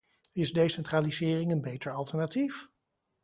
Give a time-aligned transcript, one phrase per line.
[0.33, 2.69] Is decentralisering een beter alternatief?